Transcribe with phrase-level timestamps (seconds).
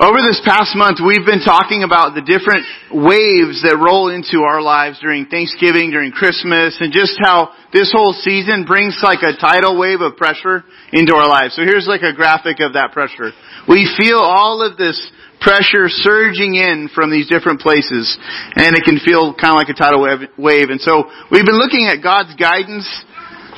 [0.00, 2.64] Over this past month, we've been talking about the different
[2.96, 8.16] waves that roll into our lives during Thanksgiving, during Christmas, and just how this whole
[8.16, 10.64] season brings like a tidal wave of pressure
[10.96, 11.60] into our lives.
[11.60, 13.36] So here's like a graphic of that pressure.
[13.68, 14.96] We feel all of this
[15.44, 18.08] pressure surging in from these different places,
[18.56, 20.00] and it can feel kind of like a tidal
[20.40, 20.72] wave.
[20.72, 22.88] And so we've been looking at God's guidance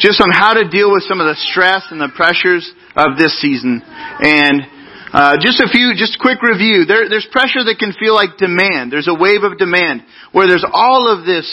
[0.03, 2.67] just on how to deal with some of the stress and the pressures
[2.99, 3.87] of this season.
[3.87, 4.74] And
[5.15, 6.91] uh, just a few, just a quick review.
[6.91, 8.91] There, there's pressure that can feel like demand.
[8.91, 10.03] There's a wave of demand
[10.35, 11.47] where there's all of this,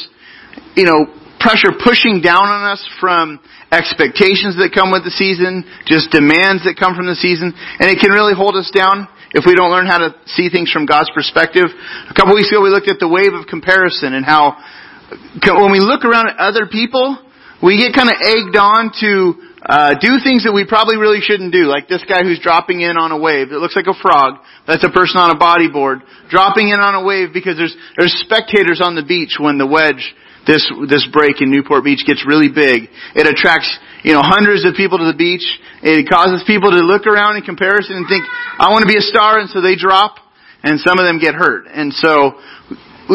[0.74, 1.06] you know,
[1.38, 3.38] pressure pushing down on us from
[3.70, 8.02] expectations that come with the season, just demands that come from the season, and it
[8.02, 9.05] can really hold us down
[9.38, 11.70] if we don't learn how to see things from God's perspective.
[12.10, 14.58] A couple weeks ago we looked at the wave of comparison and how
[15.46, 17.18] when we look around at other people,
[17.62, 21.54] we get kind of egged on to uh, do things that we probably really shouldn't
[21.54, 23.54] do, like this guy who's dropping in on a wave.
[23.54, 24.42] It looks like a frog.
[24.66, 26.02] That's a person on a bodyboard
[26.34, 30.02] dropping in on a wave because there's there's spectators on the beach when the wedge
[30.50, 32.90] this this break in Newport Beach gets really big.
[33.13, 33.70] It attracts
[34.02, 35.46] you know hundreds of people to the beach.
[35.85, 38.26] It causes people to look around in comparison and think,
[38.57, 40.18] I want to be a star, and so they drop,
[40.66, 41.66] and some of them get hurt.
[41.70, 42.41] And so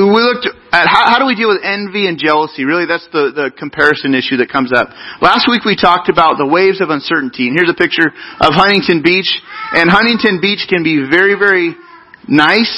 [0.05, 0.45] we looked
[0.77, 2.69] at how, how, do we deal with envy and jealousy.
[2.69, 4.93] Really, that's the, the comparison issue that comes up.
[5.25, 9.01] Last week we talked about the waves of uncertainty, and here's a picture of Huntington
[9.01, 9.33] Beach.
[9.73, 11.73] And Huntington Beach can be very, very
[12.29, 12.77] nice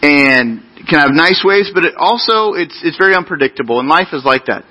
[0.00, 4.24] and can have nice waves, but it also it's it's very unpredictable, and life is
[4.24, 4.64] like that.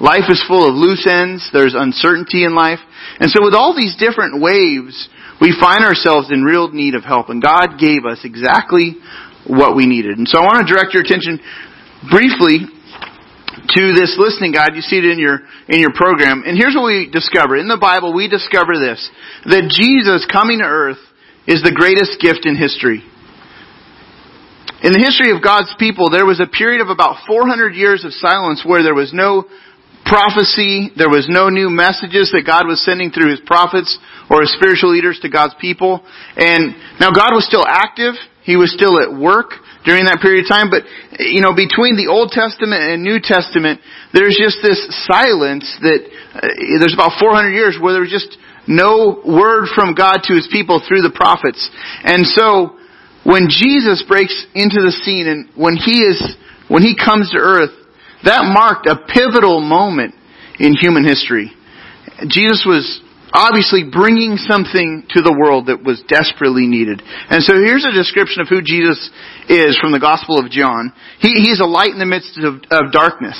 [0.00, 1.50] Life is full of loose ends.
[1.52, 2.80] There's uncertainty in life,
[3.20, 4.94] and so with all these different waves,
[5.40, 7.28] we find ourselves in real need of help.
[7.28, 8.96] And God gave us exactly
[9.48, 10.18] what we needed.
[10.18, 11.40] And so I want to direct your attention
[12.12, 14.76] briefly to this listening guide.
[14.76, 16.44] You see it in your, in your program.
[16.46, 17.56] And here's what we discover.
[17.56, 19.00] In the Bible, we discover this,
[19.44, 21.00] that Jesus coming to earth
[21.48, 23.02] is the greatest gift in history.
[24.78, 28.14] In the history of God's people, there was a period of about 400 years of
[28.14, 29.48] silence where there was no
[30.06, 33.98] prophecy, there was no new messages that God was sending through His prophets
[34.30, 36.00] or His spiritual leaders to God's people.
[36.36, 38.14] And now God was still active,
[38.48, 40.88] he was still at work during that period of time, but,
[41.20, 43.84] you know, between the Old Testament and New Testament,
[44.16, 46.00] there's just this silence that,
[46.32, 46.48] uh,
[46.80, 50.80] there's about 400 years where there was just no word from God to His people
[50.80, 51.60] through the prophets.
[52.08, 52.80] And so,
[53.28, 56.16] when Jesus breaks into the scene and when He is,
[56.72, 57.76] when He comes to earth,
[58.24, 60.16] that marked a pivotal moment
[60.56, 61.52] in human history.
[62.32, 67.02] Jesus was obviously bringing something to the world that was desperately needed.
[67.28, 68.98] And so here's a description of who Jesus
[69.48, 70.92] is from the Gospel of John.
[71.20, 73.36] He, he's a light in the midst of, of darkness.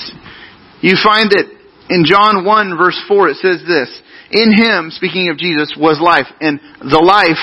[0.80, 1.48] You find that
[1.88, 3.88] in John 1 verse 4 it says this,
[4.30, 7.40] In him, speaking of Jesus, was life, and the life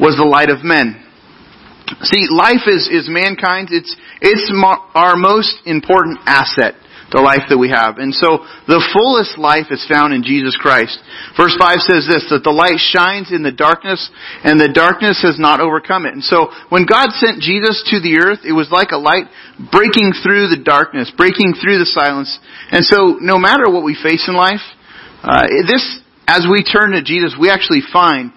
[0.00, 0.96] was the light of men.
[2.02, 3.92] See, life is, is mankind's, it's,
[4.22, 4.48] it's
[4.94, 6.79] our most important asset
[7.10, 7.98] the life that we have.
[7.98, 10.94] And so the fullest life is found in Jesus Christ.
[11.34, 13.98] Verse 5 says this, that the light shines in the darkness
[14.46, 16.14] and the darkness has not overcome it.
[16.14, 19.26] And so when God sent Jesus to the earth, it was like a light
[19.74, 22.30] breaking through the darkness, breaking through the silence.
[22.70, 24.62] And so no matter what we face in life,
[25.22, 25.82] uh, this,
[26.30, 28.30] as we turn to Jesus, we actually find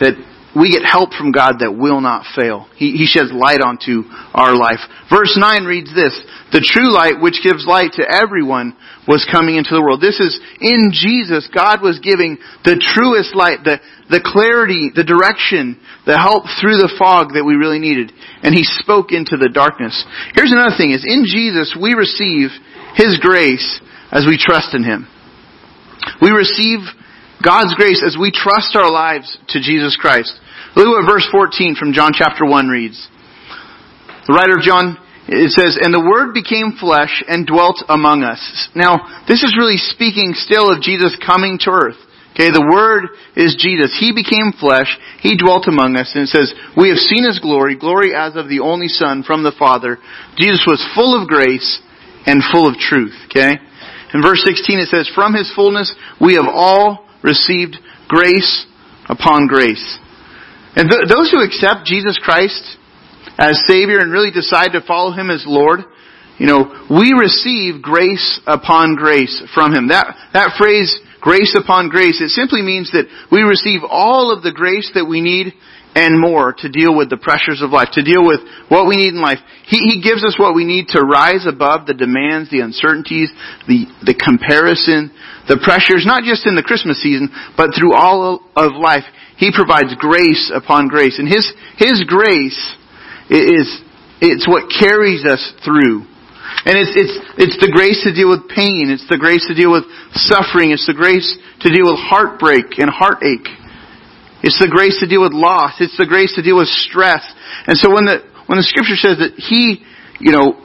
[0.00, 0.16] that
[0.56, 2.64] we get help from God that will not fail.
[2.80, 4.80] He, he sheds light onto our life.
[5.12, 6.16] Verse 9 reads this,
[6.48, 8.72] The true light which gives light to everyone
[9.04, 10.00] was coming into the world.
[10.00, 15.76] This is, in Jesus, God was giving the truest light, the, the clarity, the direction,
[16.08, 18.16] the help through the fog that we really needed.
[18.40, 19.92] And He spoke into the darkness.
[20.32, 22.48] Here's another thing, is in Jesus we receive
[22.96, 25.04] His grace as we trust in Him.
[26.24, 26.80] We receive
[27.44, 30.32] God's grace as we trust our lives to Jesus Christ.
[30.76, 33.00] Look what verse 14 from John chapter 1 reads.
[34.28, 38.44] The writer of John, it says, And the Word became flesh and dwelt among us.
[38.76, 42.00] Now, this is really speaking still of Jesus coming to earth.
[42.36, 43.96] Okay, the Word is Jesus.
[43.96, 44.92] He became flesh.
[45.24, 46.12] He dwelt among us.
[46.12, 49.40] And it says, We have seen His glory, glory as of the only Son from
[49.40, 49.96] the Father.
[50.36, 51.80] Jesus was full of grace
[52.28, 53.16] and full of truth.
[53.32, 53.56] Okay?
[54.12, 55.88] In verse 16 it says, From His fullness
[56.20, 57.80] we have all received
[58.12, 58.68] grace
[59.08, 59.96] upon grace.
[60.76, 62.62] And th- those who accept Jesus Christ
[63.38, 65.80] as Savior and really decide to follow Him as Lord,
[66.38, 69.88] you know, we receive grace upon grace from Him.
[69.88, 74.52] That, that phrase, grace upon grace, it simply means that we receive all of the
[74.52, 75.54] grace that we need
[75.96, 79.16] and more to deal with the pressures of life, to deal with what we need
[79.16, 79.40] in life.
[79.64, 83.32] He, he gives us what we need to rise above the demands, the uncertainties,
[83.64, 85.08] the, the comparison,
[85.48, 89.08] the pressures, not just in the Christmas season, but through all of life.
[89.40, 91.16] He provides grace upon grace.
[91.16, 91.48] And His,
[91.80, 92.60] His grace
[93.32, 93.64] is,
[94.20, 96.04] it's what carries us through.
[96.68, 98.92] And it's, it's, it's the grace to deal with pain.
[98.92, 100.76] It's the grace to deal with suffering.
[100.76, 101.24] It's the grace
[101.64, 103.48] to deal with heartbreak and heartache.
[104.42, 105.80] It's the grace to deal with loss.
[105.80, 107.24] It's the grace to deal with stress.
[107.66, 109.80] And so when the, when the scripture says that He,
[110.20, 110.60] you know,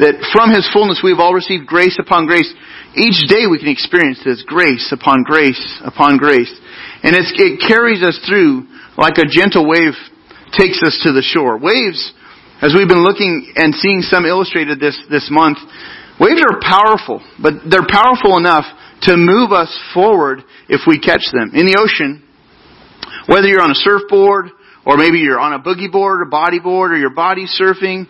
[0.00, 2.48] that from His fullness we have all received grace upon grace,
[2.96, 6.50] each day we can experience this grace upon grace upon grace.
[7.02, 8.68] And it carries us through
[8.98, 9.94] like a gentle wave
[10.52, 11.58] takes us to the shore.
[11.58, 12.12] Waves,
[12.60, 15.58] as we've been looking and seeing some illustrated this, this month,
[16.18, 18.66] waves are powerful, but they're powerful enough
[19.02, 21.52] to move us forward if we catch them.
[21.54, 22.26] In the ocean,
[23.26, 24.50] whether you're on a surfboard,
[24.84, 28.06] or maybe you're on a boogie board or bodyboard or you're body surfing,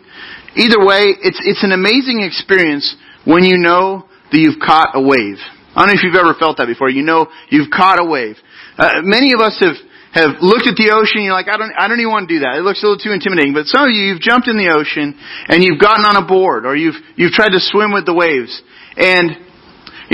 [0.57, 5.39] Either way, it's, it's an amazing experience when you know that you've caught a wave.
[5.75, 6.91] I don't know if you've ever felt that before.
[6.91, 8.35] You know you've caught a wave.
[8.75, 9.79] Uh, many of us have,
[10.11, 12.43] have looked at the ocean, you're like, I don't, I don't even want to do
[12.43, 12.59] that.
[12.59, 13.55] It looks a little too intimidating.
[13.55, 15.15] But some of you, you've jumped in the ocean
[15.47, 18.51] and you've gotten on a board or you've, you've tried to swim with the waves.
[18.99, 19.39] And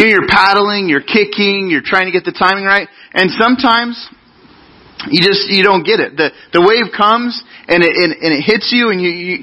[0.05, 2.89] you're paddling, you're kicking, you're trying to get the timing right.
[3.17, 3.97] And sometimes
[5.09, 6.17] you just, you don't get it.
[6.17, 7.33] The, the wave comes
[7.69, 9.35] and it, and, and it hits you and you, you,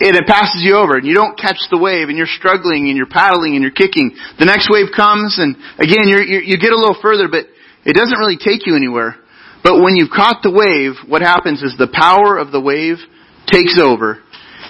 [0.00, 2.96] and it passes you over and you don't catch the wave and you're struggling and
[2.96, 4.12] you're paddling and you're kicking.
[4.36, 7.48] The next wave comes and again you're, you're, you get a little further but
[7.84, 9.16] it doesn't really take you anywhere.
[9.64, 13.00] But when you've caught the wave, what happens is the power of the wave
[13.48, 14.20] takes over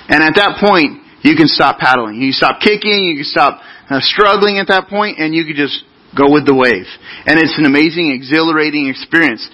[0.07, 2.21] and at that point you can stop paddling.
[2.21, 5.57] You can stop kicking, you can stop uh, struggling at that point and you can
[5.57, 5.83] just
[6.13, 6.87] go with the wave.
[7.25, 9.49] And it's an amazing, exhilarating experience.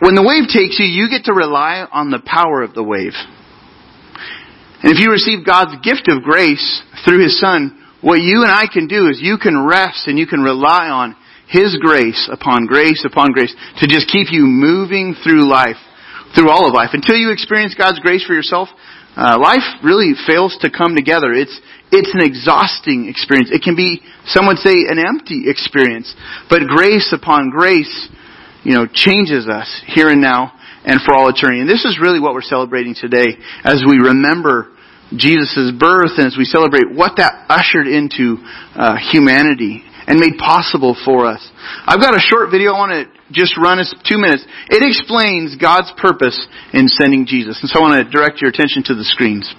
[0.00, 3.12] When the wave takes you, you get to rely on the power of the wave.
[4.82, 6.64] And if you receive God's gift of grace
[7.04, 10.26] through His Son, what you and I can do is you can rest and you
[10.26, 11.16] can rely on
[11.48, 15.80] His grace upon grace upon grace to just keep you moving through life,
[16.34, 16.90] through all of life.
[16.92, 18.68] Until you experience God's grace for yourself,
[19.16, 21.32] uh, life really fails to come together.
[21.32, 21.58] It's,
[21.90, 23.48] it's an exhausting experience.
[23.50, 26.14] It can be, some would say, an empty experience.
[26.50, 28.08] But grace upon grace,
[28.62, 30.52] you know, changes us here and now
[30.84, 31.60] and for all eternity.
[31.60, 34.70] And this is really what we're celebrating today as we remember
[35.16, 38.36] Jesus' birth and as we celebrate what that ushered into
[38.74, 41.42] uh, humanity and made possible for us.
[41.86, 44.46] I've got a short video I want to just run us two minutes.
[44.70, 46.38] It explains God's purpose
[46.72, 47.58] in sending Jesus.
[47.60, 49.50] And so I want to direct your attention to the screens.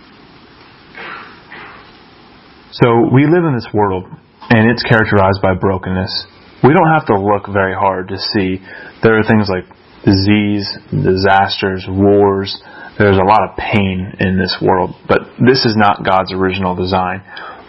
[2.71, 4.05] So we live in this world
[4.49, 6.25] and it's characterized by brokenness.
[6.63, 8.63] We don't have to look very hard to see
[9.03, 9.65] there are things like
[10.05, 12.55] disease, disasters, wars.
[12.97, 17.21] There's a lot of pain in this world, but this is not God's original design.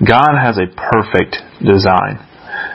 [0.06, 2.22] God has a perfect design.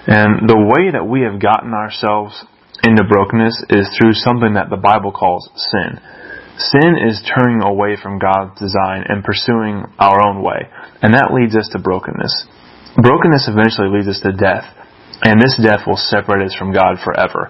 [0.07, 2.43] And the way that we have gotten ourselves
[2.83, 5.99] into brokenness is through something that the Bible calls sin.
[6.59, 10.69] Sin is turning away from God's design and pursuing our own way.
[11.01, 12.45] And that leads us to brokenness.
[12.99, 14.67] Brokenness eventually leads us to death.
[15.23, 17.49] And this death will separate us from God forever.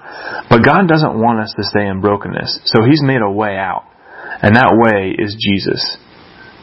[0.49, 3.89] But God doesn't want us to stay in brokenness, so He's made a way out.
[4.41, 5.97] And that way is Jesus.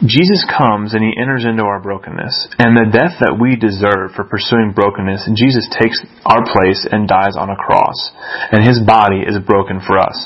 [0.01, 2.57] Jesus comes and He enters into our brokenness.
[2.57, 7.37] And the death that we deserve for pursuing brokenness, Jesus takes our place and dies
[7.37, 8.11] on a cross.
[8.51, 10.17] And His body is broken for us.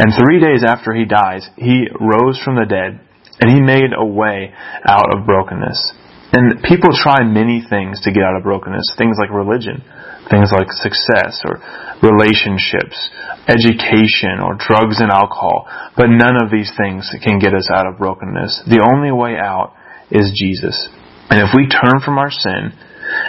[0.00, 3.04] And three days after He dies, He rose from the dead
[3.40, 4.54] and He made a way
[4.88, 5.92] out of brokenness.
[6.32, 9.82] And people try many things to get out of brokenness, things like religion
[10.30, 11.60] things like success or
[12.04, 12.96] relationships,
[13.48, 15.66] education or drugs and alcohol.
[15.96, 18.68] But none of these things can get us out of brokenness.
[18.68, 19.74] The only way out
[20.10, 20.88] is Jesus.
[21.28, 22.72] And if we turn from our sin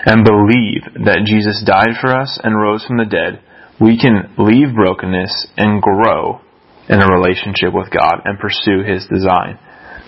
[0.05, 3.41] and believe that Jesus died for us and rose from the dead,
[3.79, 6.41] we can leave brokenness and grow
[6.87, 9.59] in a relationship with God and pursue His design.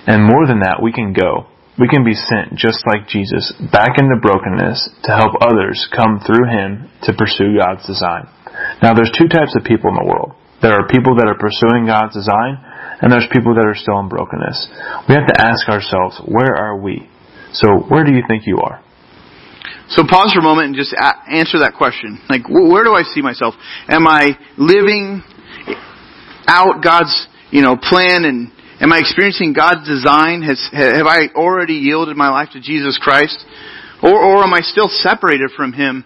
[0.07, 1.47] And more than that, we can go
[1.81, 6.45] we can be sent just like Jesus back into brokenness to help others come through
[6.45, 8.29] Him to pursue God's design.
[8.85, 10.37] Now there's two types of people in the world.
[10.61, 12.61] There are people that are pursuing God's design,
[13.01, 14.69] and there's people that are still in brokenness.
[15.09, 17.09] We have to ask ourselves, where are we?
[17.51, 18.77] So where do you think you are?
[19.89, 20.93] So pause for a moment and just
[21.27, 22.21] answer that question.
[22.29, 23.55] Like, where do I see myself?
[23.89, 25.23] Am I living
[26.45, 30.41] out God's, you know, plan and Am I experiencing God's design?
[30.41, 33.37] Has, have I already yielded my life to Jesus Christ?
[34.01, 36.03] Or, or am I still separated from Him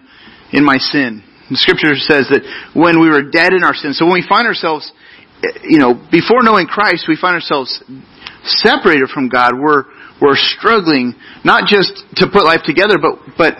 [0.52, 1.24] in my sin?
[1.48, 4.46] The scripture says that when we were dead in our sin, so when we find
[4.46, 4.92] ourselves,
[5.40, 7.82] eh, you know, before knowing Christ, we find ourselves
[8.44, 9.56] separated from God.
[9.56, 9.88] We're,
[10.20, 11.14] we're struggling,
[11.44, 13.54] not just to put life together, but, but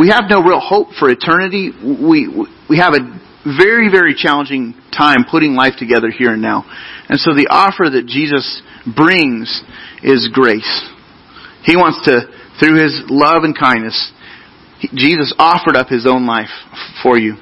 [0.00, 1.76] we have no real hope for eternity.
[1.76, 2.32] We,
[2.72, 3.04] we have a,
[3.46, 6.64] very, very challenging time putting life together here and now.
[7.08, 9.62] And so the offer that Jesus brings
[10.02, 10.90] is grace.
[11.62, 12.26] He wants to,
[12.58, 14.12] through His love and kindness,
[14.94, 16.50] Jesus offered up His own life
[17.02, 17.36] for you.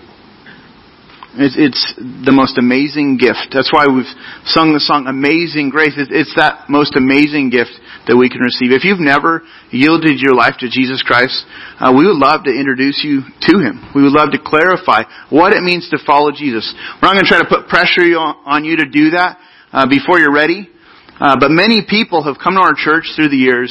[1.35, 3.51] It's, it's the most amazing gift.
[3.51, 4.09] That's why we've
[4.47, 5.99] sung the song Amazing Grace.
[5.99, 7.75] It's that most amazing gift
[8.07, 8.71] that we can receive.
[8.71, 9.43] If you've never
[9.75, 11.35] yielded your life to Jesus Christ,
[11.83, 13.83] uh, we would love to introduce you to Him.
[13.99, 16.71] We would love to clarify what it means to follow Jesus.
[17.03, 19.35] We're not going to try to put pressure on you to do that
[19.75, 20.71] uh, before you're ready.
[21.19, 23.71] Uh, but many people have come to our church through the years,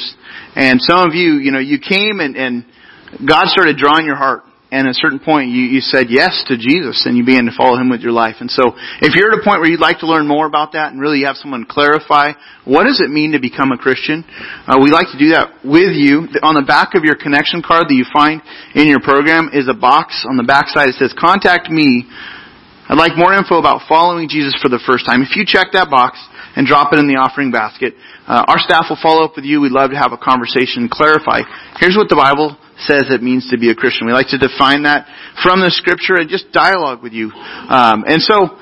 [0.56, 2.68] and some of you, you know, you came and, and
[3.24, 4.44] God started drawing your heart
[4.74, 7.54] and at a certain point you, you said yes to Jesus and you began to
[7.56, 8.42] follow Him with your life.
[8.42, 8.74] And so
[9.06, 11.24] if you're at a point where you'd like to learn more about that and really
[11.30, 12.34] have someone clarify
[12.66, 14.26] what does it mean to become a Christian,
[14.66, 16.26] uh, we like to do that with you.
[16.42, 18.42] On the back of your connection card that you find
[18.74, 20.90] in your program is a box on the back side.
[20.90, 22.10] It says contact me.
[22.90, 25.22] I'd like more info about following Jesus for the first time.
[25.22, 26.18] If you check that box
[26.56, 27.94] and drop it in the offering basket,
[28.28, 29.62] uh, our staff will follow up with you.
[29.62, 31.42] We'd love to have a conversation and clarify.
[31.80, 34.08] Here's what the Bible says it means to be a Christian.
[34.08, 35.06] We like to define that
[35.42, 37.30] from the scripture and just dialogue with you.
[37.34, 38.58] Um, and so,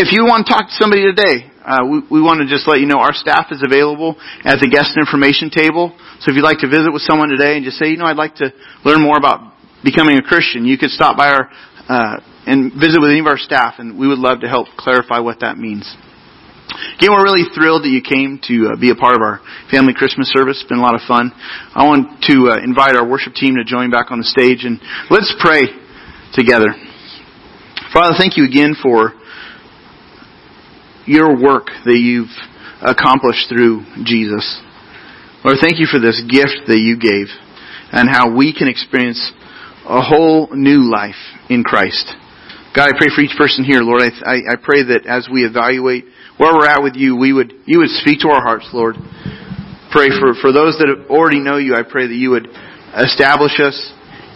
[0.00, 2.80] if you want to talk to somebody today, uh, we, we want to just let
[2.80, 4.16] you know our staff is available
[4.48, 5.92] at the guest information table.
[6.24, 8.16] So if you'd like to visit with someone today and just say, you know, I'd
[8.16, 8.48] like to
[8.84, 9.52] learn more about
[9.84, 11.44] becoming a Christian, you could stop by our
[11.90, 15.18] uh, and visit with any of our staff, and we would love to help clarify
[15.18, 15.84] what that means.
[17.00, 19.40] Again, we're really thrilled that you came to uh, be a part of our
[19.72, 20.60] family Christmas service.
[20.60, 21.32] It's been a lot of fun.
[21.72, 24.76] I want to uh, invite our worship team to join back on the stage and
[25.08, 25.64] let's pray
[26.36, 26.76] together.
[27.88, 29.16] Father, thank you again for
[31.08, 32.36] your work that you've
[32.84, 34.44] accomplished through Jesus.
[35.40, 37.32] Lord, thank you for this gift that you gave
[37.96, 39.32] and how we can experience
[39.88, 41.16] a whole new life
[41.48, 42.12] in Christ.
[42.76, 44.04] God, I pray for each person here, Lord.
[44.04, 46.04] I, I, I pray that as we evaluate
[46.40, 48.96] where we're at with you, we would, you would speak to our hearts, Lord.
[49.92, 52.48] Pray for, for those that already know you, I pray that you would
[52.96, 53.76] establish us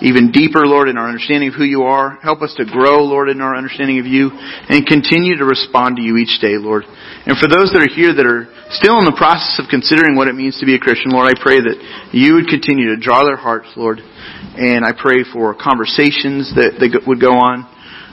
[0.05, 2.21] even deeper, Lord, in our understanding of who you are.
[2.21, 6.05] Help us to grow, Lord, in our understanding of you and continue to respond to
[6.05, 6.85] you each day, Lord.
[7.25, 10.29] And for those that are here that are still in the process of considering what
[10.29, 11.79] it means to be a Christian, Lord, I pray that
[12.13, 14.05] you would continue to draw their hearts, Lord.
[14.05, 17.65] And I pray for conversations that, that would go on.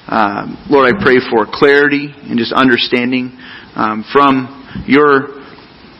[0.07, 3.35] Um, Lord, I pray for clarity and just understanding
[3.75, 5.41] um, from your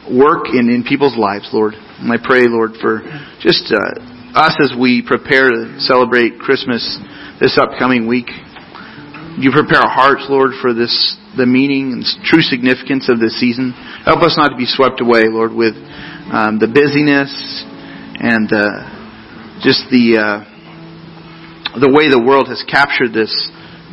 [0.09, 1.73] work in, in people's lives, Lord.
[1.73, 3.01] And I pray, Lord, for
[3.39, 6.81] just uh, us as we prepare to celebrate Christmas
[7.39, 8.27] this upcoming week.
[9.37, 13.71] You prepare our hearts, Lord, for this the meaning and true significance of this season.
[14.03, 15.75] Help us not to be swept away, Lord, with
[16.27, 17.31] um, the busyness
[18.19, 23.31] and uh, just the uh, the way the world has captured this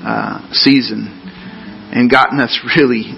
[0.02, 1.06] uh, season
[1.94, 3.14] and gotten us really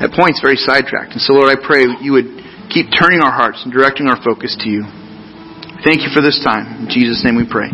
[0.00, 1.12] at points very sidetracked.
[1.12, 2.40] And so, Lord, I pray you would
[2.72, 4.84] keep turning our hearts and directing our focus to you.
[5.84, 6.84] Thank you for this time.
[6.84, 7.68] In Jesus' name we pray.